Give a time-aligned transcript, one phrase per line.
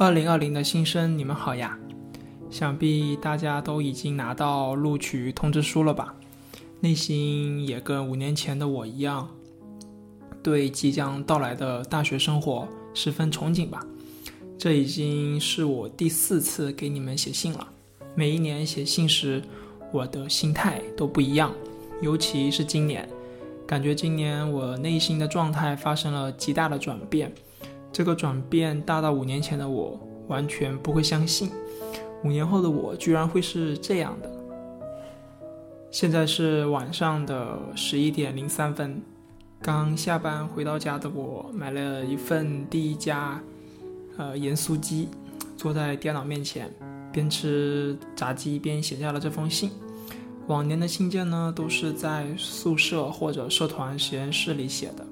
[0.00, 1.76] 二零二零的新生，你们好呀！
[2.50, 6.14] 想必大家都已经拿到录取通知书了吧？
[6.78, 9.28] 内心也跟五年前的我一样，
[10.40, 13.84] 对即将到来的大学生活十分憧憬吧？
[14.56, 17.66] 这已经是我第四次给你们写信了。
[18.14, 19.42] 每一年写信时，
[19.92, 21.52] 我的心态都不一样，
[22.00, 23.08] 尤其是今年，
[23.66, 27.32] 感觉今年我内心的状态发生了极大的转变。
[27.98, 31.50] 这个转变大到五年前的我完全不会相信，
[32.22, 34.30] 五年后的我居然会是这样的。
[35.90, 39.02] 现在是晚上的十一点零三分，
[39.60, 43.42] 刚下班回到家的我买了一份第一家，
[44.16, 45.08] 呃盐酥鸡，
[45.56, 46.72] 坐在电脑面前，
[47.10, 49.72] 边吃炸鸡边写下了这封信。
[50.46, 55.04] 往年的信件呢，都是在宿舍或者社团实验室里写的。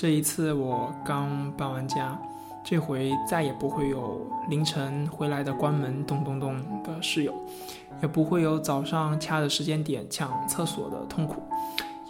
[0.00, 2.16] 这一次我刚搬完家，
[2.62, 7.34] 这回再也不会有凌晨回来的关门咚咚咚的室友，
[8.00, 11.42] 也不会有早上掐着时间点抢厕所的痛苦，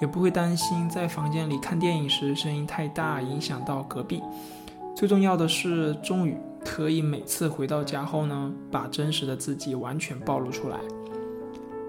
[0.03, 4.23] 也不会担心在房间里看电影时声音太大影响到隔壁。
[4.95, 10.77] 最重要的是，终于可以每次回到家后呢，把真实的自己完全暴露出来。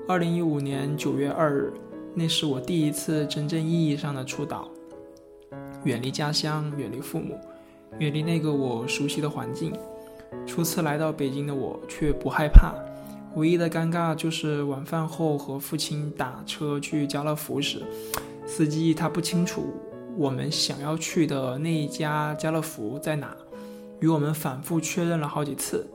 [0.08, 1.74] 二零一五年九月二日，
[2.14, 4.66] 那是我第一次真正意义上的出岛。
[5.84, 7.38] 远离家乡，远离父母，
[8.00, 9.74] 远离那个我熟悉的环境。
[10.46, 12.74] 初次来到北京的我却不害怕，
[13.36, 17.82] 唯一的尴尬就是晚饭后和父亲打车去家乐福时，
[18.46, 19.74] 司机他不清楚
[20.18, 23.36] 我们想要去的那一家家乐福在哪，
[24.00, 25.88] 与我们反复确认了好几次，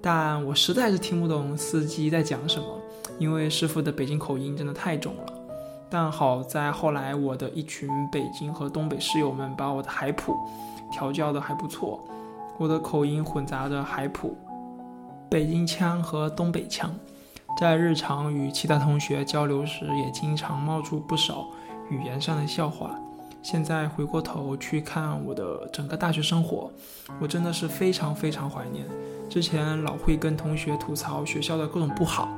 [0.00, 2.80] 但我实在是听不懂司机在讲什么，
[3.18, 5.35] 因为师傅的北京口音真的太重了。
[5.88, 10.36] 但好在后来，我的一群北京和东北室友们把我的海普
[10.90, 12.04] 调教的还不错，
[12.58, 14.36] 我的口音混杂着海普、
[15.30, 16.92] 北京腔和东北腔，
[17.60, 21.46] 在日常与其他同学交流时，也经常冒出不少
[21.88, 22.90] 语言上的笑话。
[23.42, 26.68] 现在回过头去看我的整个大学生活，
[27.20, 28.84] 我真的是非常非常怀念。
[29.30, 32.28] 之前老会跟同学吐槽学校的各种不好。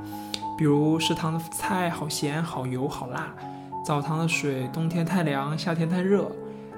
[0.59, 3.33] 比如食堂的菜好咸、好油、好辣；
[3.81, 6.25] 澡堂的水冬天太凉、夏天太热；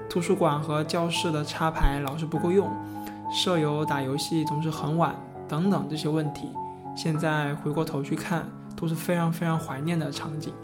[0.08, 2.68] 图书馆和教室的插排老是不够用；
[3.34, 5.12] 舍友打游戏总是很晚，
[5.48, 6.48] 等等这些问题，
[6.94, 10.54] 现在回过头去看，都是非常非常怀念的场景。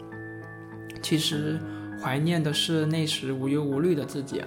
[1.01, 1.59] 其实
[2.01, 4.41] 怀念的是那时无忧无虑的自己，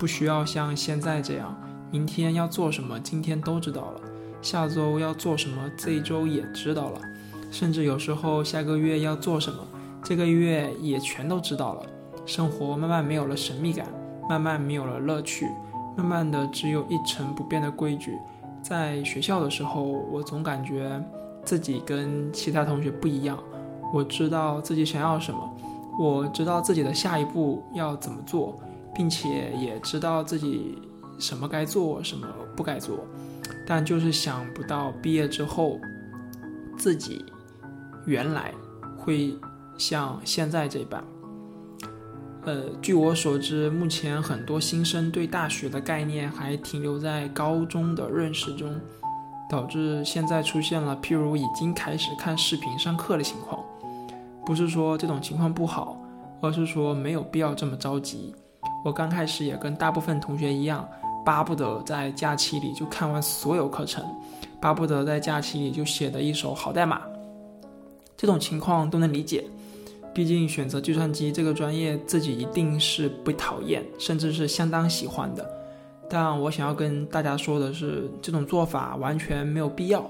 [0.00, 1.56] 不需要像现在这样，
[1.92, 4.00] 明天要做什么，今天都知道了；
[4.42, 7.00] 下周要做什么，这一周也知道了。
[7.50, 9.58] 甚至有时候下个月要做什么，
[10.02, 11.82] 这个月也全都知道了。
[12.26, 13.86] 生活慢慢没有了神秘感，
[14.28, 15.46] 慢慢没有了乐趣，
[15.96, 18.16] 慢慢的只有一成不变的规矩。
[18.62, 21.02] 在学校的时候，我总感觉
[21.44, 23.36] 自己跟其他同学不一样。
[23.92, 25.56] 我知道自己想要什么，
[25.98, 28.56] 我知道自己的下一步要怎么做，
[28.94, 30.78] 并且也知道自己
[31.18, 33.00] 什么该做，什么不该做。
[33.66, 35.80] 但就是想不到毕业之后，
[36.78, 37.24] 自己。
[38.10, 38.52] 原来
[38.98, 39.38] 会
[39.78, 41.02] 像现在这般。
[42.42, 48.74] 呃，据我所知，目前很多新生对大学的概念还停留在高中的认识中，
[49.48, 53.64] 导致现在出现了譬如已经开始看视频上课的情况。
[54.44, 55.96] 不是说这种情况不好，
[56.40, 58.34] 而是说没有必要这么着急。
[58.84, 60.88] 我刚开始也跟大部分同学一样，
[61.24, 64.02] 巴不得在假期里就看完所有课程，
[64.60, 67.02] 巴不得在假期里就写的一手好代码。
[68.20, 69.42] 这种情况都能理解，
[70.12, 75.50] 毕竟选择计算机这个专业，自己一定是不讨厌，甚至是相当喜欢的。
[76.06, 80.02] 但我想要跟大家说的是，这种做法完全没有必要，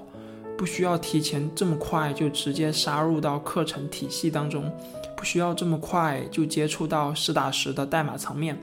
[0.57, 4.69] 不需要提前这么快就直接杀入到课程体系当中，
[5.15, 8.57] 不需要这么快就接触到实打实的代码层面。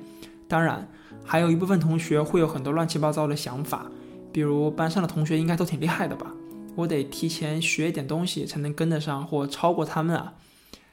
[0.47, 0.87] 当然，
[1.25, 3.91] 还有一部分同学会有很多乱七八糟的想法，
[4.31, 6.34] 比如班上的同学应该都挺厉害的吧。
[6.78, 10.32] 我得提前学一点东西才能跟得上或超过他们啊，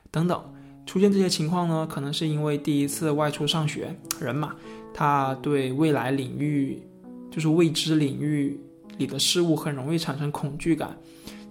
[0.09, 0.43] 等等，
[0.83, 4.55] 出现这些情况呢，可能是因为第一次外出上学，人嘛，
[4.95, 6.81] 他对未来领域，
[7.29, 8.59] 就是未知领域
[8.97, 10.97] 里的事物很容易产生恐惧感，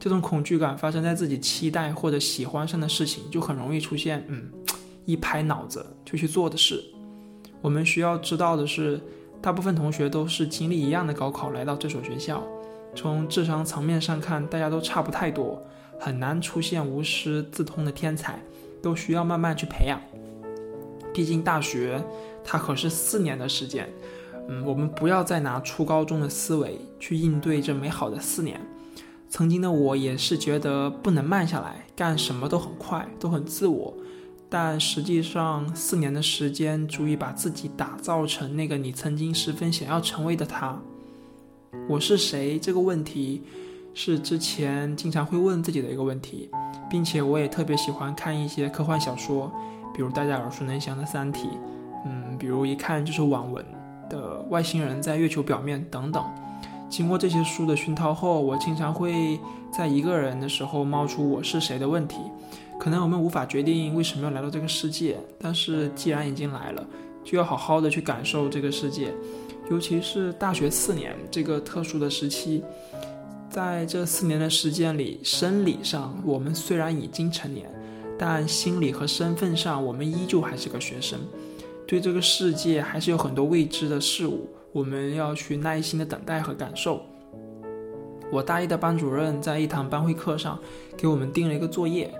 [0.00, 4.50] 这种恐惧感发生在自己期待或者喜欢上的事情，就很容易出现，嗯，
[5.04, 6.84] 一拍脑子就去做的事。
[7.60, 9.00] 我们需要知道的是，
[9.40, 12.42] 大部分同学都是经历一样的高考来到这所学校。
[12.94, 15.62] 从智商层面上看，大家都差不太多，
[15.98, 18.38] 很难出现无师自通的天才，
[18.82, 20.00] 都需要慢慢去培养。
[21.12, 22.02] 毕竟大学
[22.42, 23.88] 它可是四年的时间，
[24.48, 28.60] 嗯，我们不要再拿初高中的思维去应对这美好的四年。
[29.28, 33.92] 曾经的我也是觉得不能慢下来，干什么都很快，都很自我。
[34.48, 40.80] 但实际上，四年的时间足以把自己打造成那个你曾经十分想要成为的他。
[41.88, 42.58] 我是谁？
[42.58, 43.42] 这个问题
[43.92, 46.48] 是之前经常会问自己的一个问题，
[46.90, 49.52] 并且我也特别喜欢看一些科幻小说，
[49.94, 51.48] 比如大家耳熟能详的《三体》，
[52.06, 53.64] 嗯，比如一看就是网文
[54.08, 56.24] 的《外星人在月球表面》等等。
[56.88, 59.38] 经过这些书的熏陶后，我经常会
[59.70, 62.16] 在一个人的时候冒出“我是谁”的问题。
[62.78, 66.84] 可能我们无法决定为什么要来到这个世界，但是既然已经来了，
[67.22, 69.12] 就要好好的去感受这个世界。
[69.70, 72.62] 尤其是大学四年这个特殊的时期，
[73.48, 77.68] 在这四年的时间里，生理上我们虽然已经成年，
[78.18, 81.18] 但心理和身份上我们依旧还是个学生，
[81.86, 84.48] 对这个世界还是有很多未知的事物。
[84.72, 87.00] 我们要去耐心的等待和感受。
[88.32, 90.58] 我大一的班主任在一堂班会课上
[90.96, 92.12] 给我们定了一个作业，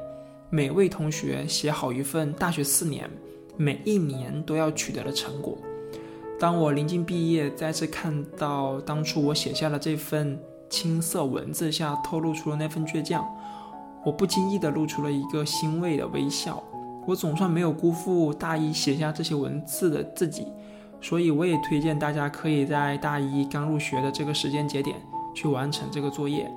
[0.51, 3.11] 每位同学写好一份大学四年
[3.57, 5.59] 每一年都要取得的成果。
[6.39, 10.39] 当我临近毕业，再次看到当初我写下的这份
[10.69, 13.25] 青涩文字下透露出的那份倔强，
[14.05, 16.63] 我不经意的露出了一个欣慰的微笑。
[17.07, 20.47] 我总算没有辜负大一写下这些文字的自己。
[21.01, 24.97] 所以我也推荐大家可以在大一刚入学的这个时间节点
[25.35, 26.51] 去完成这个作业，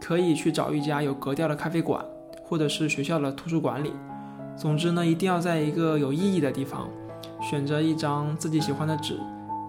[0.00, 2.04] 可以去找一家有格调的咖啡馆，
[2.42, 3.92] 或者是学校的图书馆里。
[4.56, 6.88] 总之呢，一定要在一个有意义的地方，
[7.50, 9.18] 选择一张自己喜欢的纸，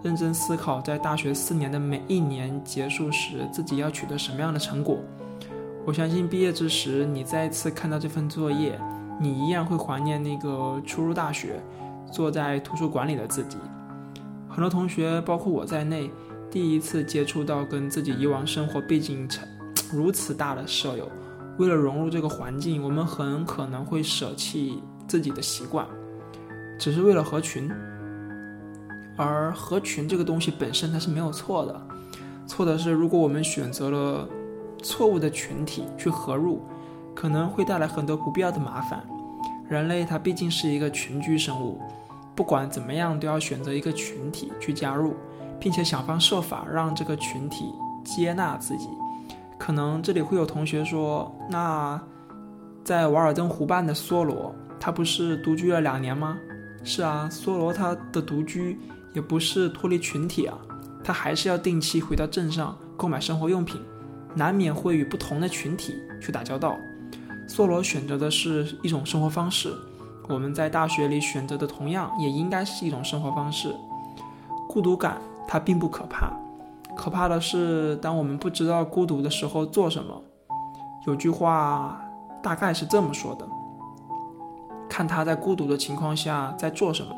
[0.03, 4.99] 认真思考在大学四年的每一年结束时自己要取得什么样的成果。
[5.83, 8.79] 我相信毕业之时，你再次看到这份作业，
[9.19, 11.59] 你一样会怀念那个初入大学，
[12.11, 13.57] 坐在图书馆里的自己。
[14.47, 16.07] 很多同学，包括我在内，
[16.51, 19.43] 第一次接触到跟自己以往生活背景成
[19.91, 21.09] 如此大的舍友，
[21.57, 25.87] 为了融入这个环境，我们很可能会舍弃自己的习惯，
[26.81, 27.71] 只是为了合群。
[29.15, 31.79] 而合群这个东西本身它是没有错的，
[32.47, 34.27] 错的是如果我们选择了
[34.81, 36.59] 错误的群体去合入，
[37.13, 38.99] 可能会带来很多不必要的麻烦。
[39.69, 41.79] 人类它毕竟是一个群居生物。
[42.35, 45.13] 不管怎么样，都要选择一个群体去加入，
[45.59, 47.65] 并且想方设法让这个群体
[48.03, 48.87] 接纳自己。
[49.59, 52.01] 可能这里会有同学说：“那
[52.83, 56.39] 在瓦尔登湖畔的梭罗，他不是独居了两年吗？”
[56.83, 58.79] 是啊，梭罗他的独居
[59.13, 60.57] 也不是脱离群体啊，
[61.03, 63.79] 他还是要定期回到镇上购买生活用品，
[64.35, 66.75] 难免会与不同的群体去打交道。
[67.47, 69.73] 梭罗选择的是一种生活方式。
[70.29, 73.75] 我们在大学里选择的同样也应该是一种生活方式。
[74.69, 75.17] 孤独感
[75.47, 76.31] 它并不可怕，
[76.95, 80.21] 可怕的是当我们不知道孤独的时候做什么。
[81.05, 82.01] 有句话
[82.41, 83.45] 大概是这么说的：
[84.91, 87.15] 看他在孤独的情况下在做什么，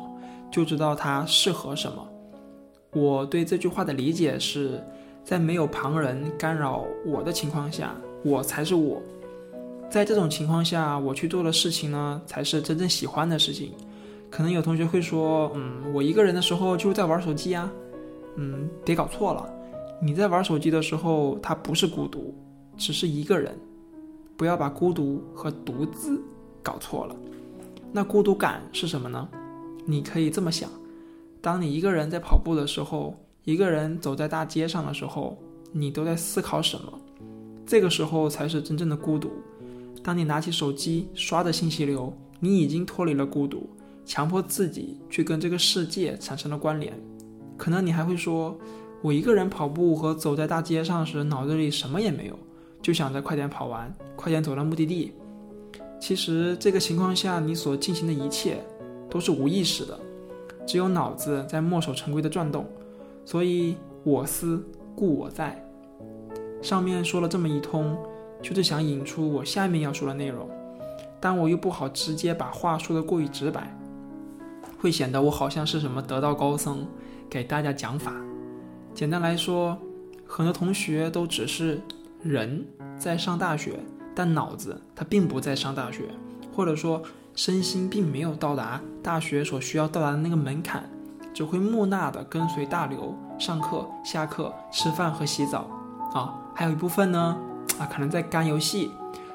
[0.48, 2.06] 就知道他适合什么。
[2.92, 4.80] 我对这句话的理解是，
[5.24, 7.92] 在没有旁人干扰我的情况下，
[8.24, 9.02] 我才是我。
[9.90, 13.72] 在这种情况下，我去做的事情呢，才是真正喜欢的事情。
[14.30, 17.68] 可能有同学会说，嗯，我一个人的时候就是在玩手机啊。
[18.36, 19.52] 嗯，别搞错了，
[20.00, 22.32] 你在玩手机的时候，它不是孤独，
[22.76, 23.52] 只是一个人。
[24.36, 26.22] 不要把孤独和独自
[26.62, 27.16] 搞错了。
[27.96, 29.28] 那孤独感是什么呢？
[29.86, 30.68] 你可以这么想：
[31.40, 35.38] 当你一个人在跑步的时候，一个人走在大街上的时候，
[35.70, 36.92] 你都在思考什么？
[37.64, 39.30] 这个时候才是真正的孤独。
[40.02, 43.70] 当你拿起手机刷着信息流，你已经脱离了孤独，
[44.04, 46.92] 强迫自己去跟这个世界产生了关联。
[47.56, 48.58] 可能你还会说，
[49.02, 52.36] 我一个人跑步和走在大街上时，脑子里什么也没有，
[52.82, 55.12] 就想着快点跑完，快点走到目的地。
[56.04, 58.62] 其实这个情况下，你所进行的一切
[59.08, 59.98] 都是无意识的，
[60.66, 62.66] 只有脑子在墨守成规的转动。
[63.24, 64.62] 所以我思
[64.94, 65.58] 故我在。
[66.60, 67.96] 上面说了这么一通。
[68.42, 70.46] 就是想引出我下面要说的内容，
[71.18, 73.74] 但我又不好直接把话说得过于直白，
[74.78, 76.86] 会显得我好像是什么得道高僧，
[77.30, 78.12] 给大家讲法。
[78.92, 79.78] 简单来说，
[80.26, 81.80] 很多同学都只是
[82.22, 82.62] 人
[82.98, 83.80] 在上大学，
[84.14, 86.08] 但脑子他并不在上大学，
[86.54, 87.02] 或者说
[87.34, 90.88] 身心并没有到达大学所需要到达的那个门槛，
[91.32, 95.68] 只会木讷的跟随大流上课、下课、吃饭和洗澡
[96.12, 97.36] 啊，还有一部分呢。
[97.76, 98.88] 啊，可能在干游戏，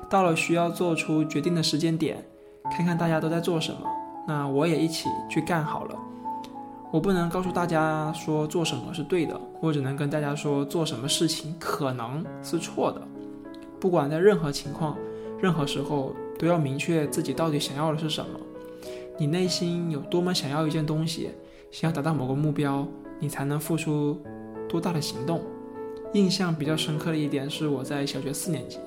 [0.07, 2.23] 到了需要做出决定的时间点，
[2.71, 3.81] 看看大家都在做什么，
[4.25, 5.95] 那我也一起去干好了。
[6.89, 13.01] 我不能告诉大家说做什么是对的，我只能跟大家说做什么事情可能是错的。
[13.79, 14.97] 不管在任何情况、
[15.41, 18.39] 任何时候，都要明确自己到底想要的是什么。
[19.17, 21.29] 你内心有多么想要一件东西，
[21.71, 22.87] 想要达到某个目标，
[23.19, 24.21] 你才能付出
[24.67, 25.41] 多大的行动。
[26.13, 28.79] 印象比较深刻的一点是我在小学四年级，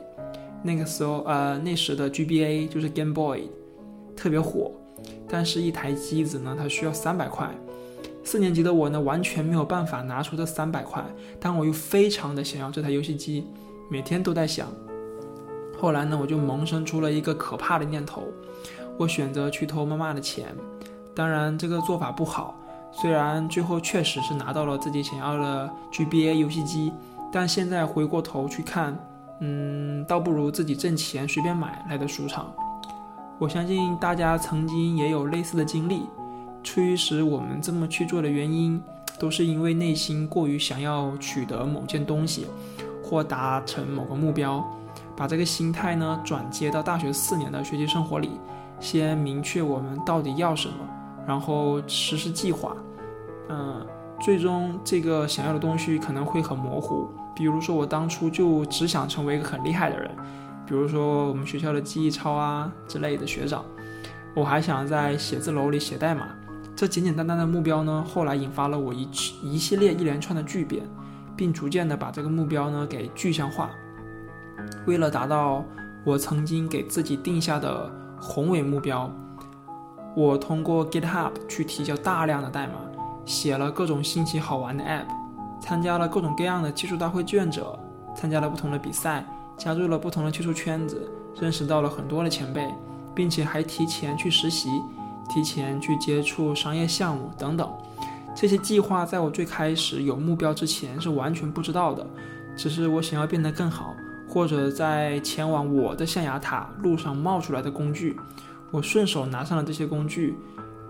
[0.62, 3.42] 那个时候，呃，那时的 GBA 就是 Game Boy，
[4.16, 4.72] 特别火，
[5.28, 7.48] 但是一台机子呢，它需要三百块。
[8.24, 11.04] 四年级的我呢，完全没有办法拿出这三百块，
[11.38, 13.46] 但我又非常的想要这台游戏机，
[13.88, 14.68] 每天都在想。
[15.78, 18.24] 后来呢，我就萌生出了一个可怕的念头，
[18.96, 20.54] 我选择去偷妈妈的钱。
[21.14, 22.54] 当然，这个做法不好，
[22.92, 26.92] 虽然最后确实是拿到了自己想要的 GBA 游戏机，
[27.32, 28.96] 但现在回过头去看，
[29.40, 32.52] 嗯，倒不如自己挣钱随便买来的舒畅。
[33.38, 36.06] 我相信大家曾经也有类似的经历。
[36.62, 38.80] 驱使我们这么去做的原因，
[39.18, 42.46] 都是因为内心过于想要取得某件东西，
[43.12, 44.64] 或达成某个目标。
[45.14, 48.40] 把这个心态呢转接到大学四年的学习生活里，
[48.80, 50.74] 先明确我们到底要什么，
[51.26, 52.74] 然后实施计划。
[53.50, 53.86] 嗯，
[54.18, 57.10] 最终这个想要的东西可能会很模糊。
[57.36, 60.10] 比如说，我当初就只想成为一个很厉害的人，
[60.66, 63.62] 比如说我们学校的记忆超啊之类的学长。
[64.34, 66.28] 我还想在写字楼里写代码。
[66.74, 69.06] 这简简单单的目标呢，后来引发了我一
[69.42, 70.82] 一系列一连串的巨变，
[71.36, 73.70] 并逐渐的把这个目标呢给具象化。
[74.86, 75.64] 为了达到
[76.04, 79.10] 我曾经给自己定下的宏伟目标，
[80.14, 82.74] 我通过 GitHub 去提交大量的代码，
[83.24, 85.06] 写了各种新奇好玩的 App，
[85.60, 87.78] 参加了各种各样的技术大会志愿者，
[88.16, 89.24] 参加了不同的比赛，
[89.56, 91.10] 加入了不同的技术圈子，
[91.40, 92.68] 认识到了很多的前辈，
[93.14, 94.68] 并且还提前去实习。
[95.28, 97.66] 提前去接触商业项目等等，
[98.34, 102.06] 这些计划在我最开始有目标之前是完全不知道的，
[102.56, 103.94] 只是我想要变得更好，
[104.28, 108.16] 或者在前往我的象牙塔路上冒出来的工具，
[108.70, 110.34] 我顺手拿上了这些工具，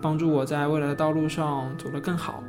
[0.01, 2.41] 帮助我在未来的道路上走得更好。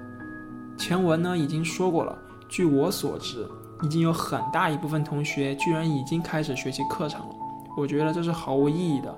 [0.76, 2.16] 前文呢已经说过了，
[2.48, 3.46] 据我所知，
[3.82, 7.34] 已经有很大一部分同学居然已经开始学习课程了，
[7.76, 9.14] 我觉得这是毫无意义的。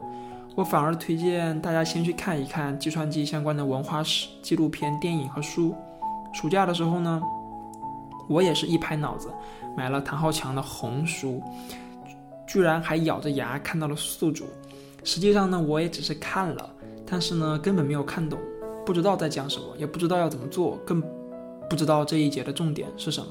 [0.56, 5.74] 我反而推荐大家先去看一看计算机相关的文化史、纪录片、电影和书。
[6.32, 7.22] 暑假的时候呢，
[8.26, 9.28] 我也是一拍脑子
[9.76, 11.42] 买了谭浩强的《红书》，
[12.46, 14.46] 居然还咬着牙看到了宿主。
[15.04, 16.70] 实际上呢，我也只是看了，
[17.04, 18.38] 但是呢，根本没有看懂，
[18.86, 21.02] 不知道在讲什么，也不知道要怎么做，更
[21.68, 23.28] 不知道这一节的重点是什么。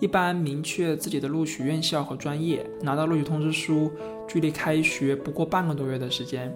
[0.00, 3.90] 一般明确自己的录取院校和专业，拿到录取通知书。
[4.26, 6.50] 距离开学不过半个多月的时间，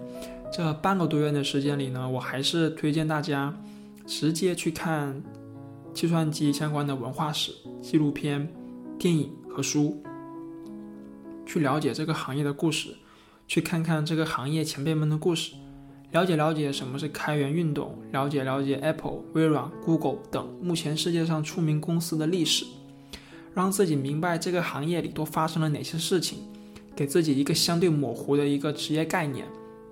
[0.51, 3.55] 这半个多月的时间里呢，我还是推荐大家
[4.07, 5.21] 直接去看
[5.93, 8.51] 计算机相关的文化史、纪录片、
[8.97, 10.01] 电影和书，
[11.45, 12.89] 去了解这个行业的故事，
[13.47, 15.53] 去看看这个行业前辈们的故事，
[16.11, 22.65] 了解了解什么是开源运动，了解了解 Apple、微软、Google 等目前世界上出名公司的历史，
[23.59, 26.39] 让自己明白这个行业里都发生了哪些事情。
[26.95, 29.45] 给自己一个相对模糊的一个职业概念，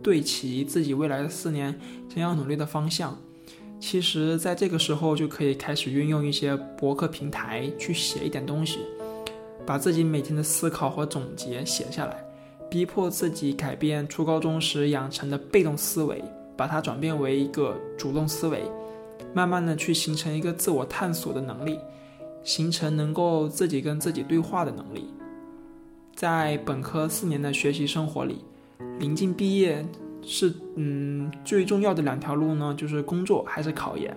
[0.03, 1.77] 对齐自己未来的四年
[2.09, 3.17] 将要努力的方向。
[3.79, 8.79] 其实，在这个时候就可以开始运用一些博客平台去写一点东西，
[9.65, 12.21] 把自己每天的思考和总结写下来，
[12.69, 16.21] 逼迫自己改变初高中时养成的被动思维，
[16.57, 18.63] 把它转变为一个主动思维，
[19.33, 21.79] 慢慢的去形成一个自我探索的能力，
[22.43, 25.09] 形成能够自己跟自己对话的能力。
[26.15, 28.43] 在本科四年的学习生活里，
[28.99, 29.85] 临近毕业
[30.23, 34.15] 是嗯最重要的两条路呢，就是工作还是考研。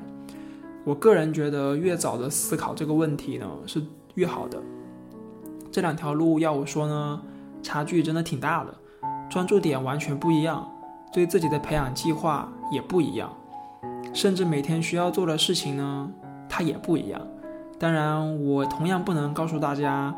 [0.83, 3.83] 我个人觉得越早的思考这个问题呢是
[4.15, 4.59] 越好的。
[5.71, 7.23] 这两条路要我说呢，
[7.63, 8.75] 差距真的挺大的，
[9.29, 10.67] 专注点完全不一样，
[11.13, 13.31] 对自己的培养计划也不一样，
[14.15, 16.11] 甚至每天需要做的事情呢，
[16.49, 17.21] 它也不一样。
[17.81, 20.15] 当然，我同样不能告诉大家。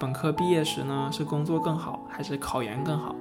[0.00, 3.14] 本科毕业时呢，是工作更好还是考研更好？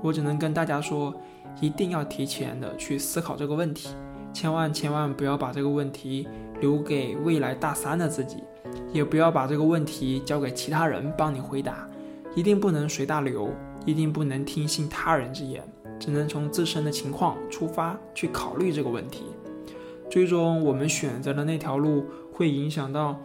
[0.00, 1.12] 我只能跟大家说，
[1.60, 3.88] 一定要提前的去思考这个问题，
[4.32, 6.28] 千万千万不要把这个问题
[6.60, 8.44] 留给未来大三的自己，
[8.92, 11.84] 也不要把这个问题交给其他人帮你回答，
[12.36, 13.50] 一定不能随大流，
[13.84, 15.64] 一定不能听信他人之言，
[15.98, 19.24] 只能从自身的情况出发去考虑这个问题。
[20.08, 23.16] 最终我们选择的那条路会影响到，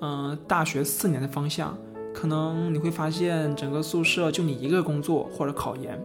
[0.00, 1.76] 嗯，大学四年的方向。
[2.14, 5.98] 可能你会发现，整个宿舍就你一个工作或者考研，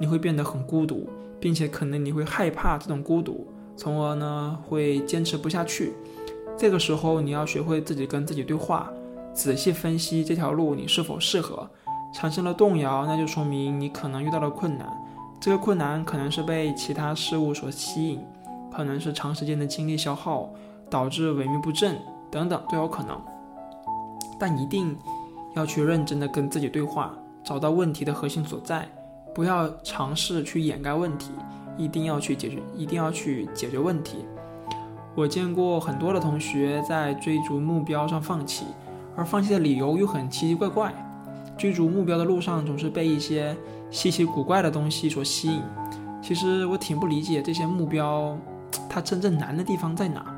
[0.00, 1.08] 你会变得很孤独，
[1.38, 3.46] 并且可能你会害怕这种孤独，
[3.76, 5.92] 从而呢会坚持不下去。
[6.58, 8.90] 这个时候你要学会自己跟自己对话，
[9.32, 11.68] 仔细分析这条路你是否适合。
[12.12, 14.88] 产生了动摇，那就说明你可能遇到了困难。
[15.40, 18.20] 这个困难可能是被其他事物所吸引，
[18.72, 20.48] 可能是长时间的精力消耗
[20.90, 21.96] 导致萎靡不振
[22.30, 23.20] 等等都有可能。
[24.38, 24.96] 但一定
[25.54, 28.88] 要去认真的跟自己对话，找到问题的核心所在，
[29.34, 31.30] 不要尝试去掩盖问题，
[31.76, 34.24] 一定要去解决，一定要去解决问题。
[35.14, 38.66] 我见过很多的同学在追逐目标上放弃，
[39.14, 40.92] 而放弃的理由又很奇奇怪怪。
[41.56, 43.56] 追逐目标的路上，总是被一些
[43.88, 45.62] 稀奇古怪的东西所吸引。
[46.20, 48.36] 其实我挺不理解这些目标，
[48.88, 50.33] 它真正难的地方在哪？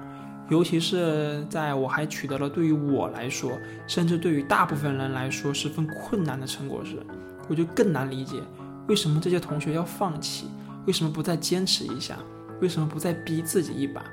[0.49, 3.50] 尤其是在我还取得了对于我来说，
[3.87, 7.05] 甚至对于大部分人来说十分困难的成果时，
[7.49, 8.41] 我就更难理解
[8.87, 10.47] 为什么这些同学要放弃，
[10.87, 12.17] 为什么不再坚持一下，
[12.61, 14.05] 为什么不再逼自己一把，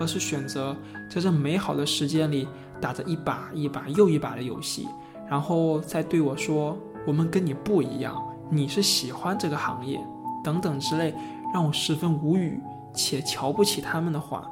[0.00, 0.74] 而是选择
[1.10, 2.48] 在这美好的时间里
[2.80, 4.88] 打着一把一把又一把的游戏。
[5.28, 8.16] 然后再对我说：“我们跟你不一样，
[8.50, 9.98] 你是喜欢这个行业，
[10.44, 11.14] 等等之类，
[11.54, 12.60] 让我十分无语
[12.94, 14.50] 且瞧不起他们的话。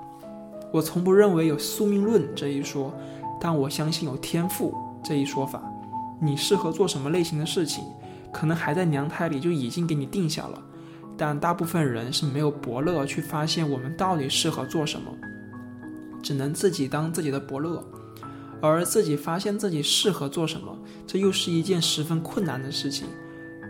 [0.73, 2.95] 我从不认为有宿命论这一说，
[3.41, 5.63] 但我相信有天赋这一说法。
[6.21, 7.85] 你适合做什么类型的事情，
[8.33, 10.63] 可能还在娘胎里就已经给你定下了。
[11.17, 15.11] 但大部分人是没有伯乐去发现我们到底适合做什么，
[16.23, 17.85] 只能自己当自己的伯乐。”
[18.63, 23.07] 而自己发现自己适合做什么，这又是一件十分困难的事情。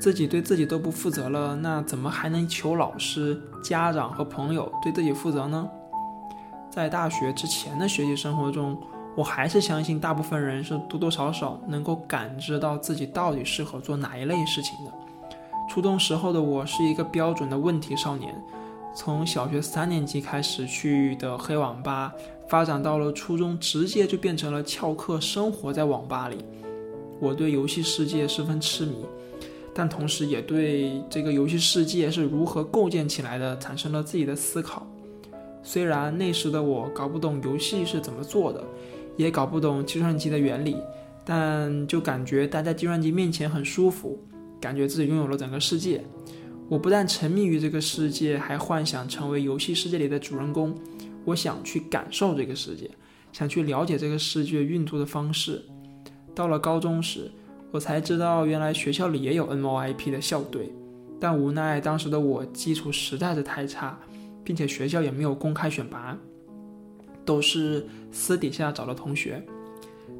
[0.00, 5.68] 自己对自己都不负责了，那怎么还能求老师、家长和朋友对自己负责呢？
[6.70, 8.78] 在大学之前的学习生活中，
[9.16, 14.92] 我还是相信大部分人是多多少少能够感知到自己到底适合做哪一类事情的。
[15.68, 18.34] 初中时候的我是一个标准的问题少年，
[18.94, 22.12] 从小学三年级开始去的黑网吧。
[22.48, 26.44] 发展到了初中，直接就变成了翘课，生活在网吧里。
[27.20, 28.96] 我对游戏世界十分痴迷，
[29.72, 34.84] 但同时也对这个游戏世界是如何构建起来的产生了自己的思考。
[35.62, 38.64] 虽然那时的我搞不懂游戏是怎么做的，
[39.16, 40.76] 也搞不懂计算机的原理，
[41.24, 44.18] 但就感觉待在计算机面前很舒服，
[44.60, 46.02] 感觉自己拥有了整个世界。
[46.68, 50.74] 我不但沉迷于这个世界，还幻想成为游戏世界里的主人公。
[51.24, 52.88] 我想去感受这个世界，
[53.32, 55.62] 想去了解这个世界运作的方式。
[56.34, 57.30] 到了高中时，
[57.70, 60.72] 我才知道原来学校里也有 NOIP 的校队，
[61.20, 63.98] 但无奈当时的我基础实在是太差，
[64.44, 66.16] 并且学校也没有公开选拔，
[67.24, 69.42] 都是私底下找的同学。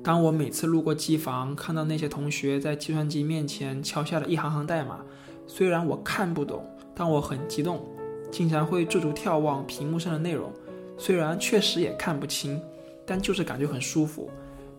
[0.03, 5.01] 当我每次路过机房，看到那些同学在计算机面前敲下了一行行代码，
[5.47, 7.87] 虽然我看不懂，但我很激动，
[8.31, 10.51] 经常会驻足眺望屏幕上的内容。
[10.97, 12.61] 虽然确实也看不清，
[13.05, 14.31] 但就是感觉很舒服，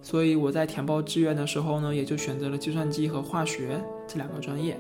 [0.01, 4.80] 所以我在填报志愿的时候呢，也就选择了计算机和化学这两个专业。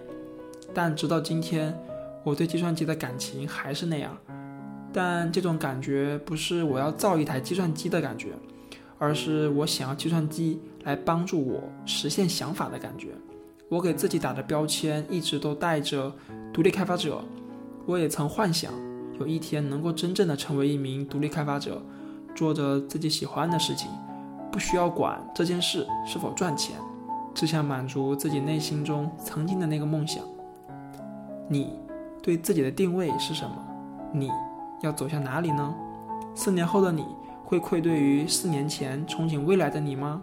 [0.73, 1.77] 但直到今天，
[2.23, 4.17] 我对计算机的感情还是那样。
[4.93, 8.29] 但这种感觉不是我要造一台计算机的感觉，
[8.97, 13.09] 而是我想要计算机来帮助我实现想法的感觉。
[13.69, 16.13] 我给自己打的标签一直都带着
[16.51, 17.23] 独立开发者，
[17.85, 18.73] 我也曾幻想。
[19.19, 21.81] 有一天能够真正的成为一名独立开发者，
[22.33, 23.89] 做着自己喜欢的事情，
[24.51, 26.75] 不需要管这件事是否赚钱，
[27.33, 30.23] 只想满足自己内心中曾经的那个梦想。
[31.47, 31.77] 你
[32.21, 33.55] 对自己的定位是什么？
[34.11, 34.29] 你
[34.81, 35.73] 要走向哪里呢？
[36.35, 37.05] 四年后的你
[37.43, 40.21] 会愧对于四年前憧憬未来的你吗？